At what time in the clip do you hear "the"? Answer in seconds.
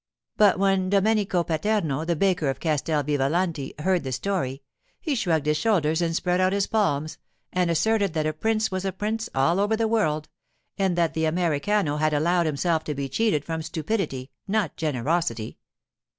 2.05-2.15, 4.03-4.11, 9.77-9.87, 11.13-11.25